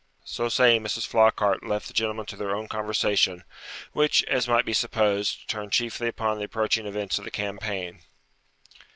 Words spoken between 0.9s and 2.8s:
Flockhart left the gentlemen to their own